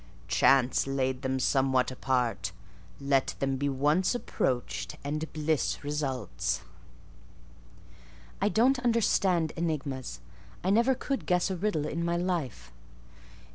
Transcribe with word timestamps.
Chance 0.27 0.87
laid 0.87 1.21
them 1.21 1.37
somewhat 1.39 1.91
apart; 1.91 2.53
let 2.99 3.35
them 3.37 3.55
be 3.57 3.69
once 3.69 4.15
approached 4.15 4.97
and 5.03 5.31
bliss 5.31 5.83
results." 5.83 6.61
"I 8.41 8.49
don't 8.49 8.79
understand 8.79 9.53
enigmas. 9.55 10.19
I 10.63 10.71
never 10.71 10.95
could 10.95 11.27
guess 11.27 11.51
a 11.51 11.55
riddle 11.55 11.85
in 11.85 12.03
my 12.03 12.17
life." 12.17 12.71